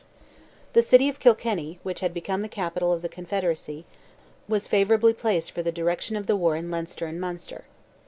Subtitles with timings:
[0.73, 3.85] The city of Kilkenny, which had become the capital of the Confederacy,
[4.47, 7.65] was favourably placed for the direction of the war in Leinster and Munster.